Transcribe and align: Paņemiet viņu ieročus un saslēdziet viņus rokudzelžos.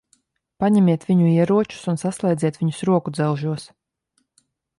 Paņemiet 0.61 1.03
viņu 1.09 1.27
ieročus 1.33 1.83
un 1.93 2.01
saslēdziet 2.05 2.59
viņus 2.63 2.81
rokudzelžos. 2.91 3.69